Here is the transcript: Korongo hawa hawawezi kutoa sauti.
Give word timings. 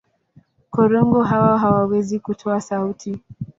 Korongo 0.73 1.23
hawa 1.23 1.59
hawawezi 1.59 2.19
kutoa 2.19 2.61
sauti. 2.61 3.17